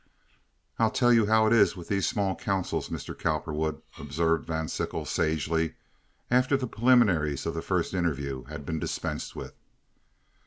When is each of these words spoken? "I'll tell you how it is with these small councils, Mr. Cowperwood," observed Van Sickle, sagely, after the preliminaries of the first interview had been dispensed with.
"I'll 0.79 0.89
tell 0.89 1.13
you 1.13 1.27
how 1.27 1.45
it 1.45 1.53
is 1.53 1.75
with 1.77 1.87
these 1.87 2.07
small 2.09 2.35
councils, 2.35 2.89
Mr. 2.89 3.15
Cowperwood," 3.15 3.83
observed 3.99 4.47
Van 4.47 4.67
Sickle, 4.67 5.05
sagely, 5.05 5.75
after 6.31 6.57
the 6.57 6.65
preliminaries 6.65 7.45
of 7.45 7.53
the 7.53 7.61
first 7.61 7.93
interview 7.93 8.45
had 8.45 8.65
been 8.65 8.79
dispensed 8.79 9.35
with. 9.35 9.53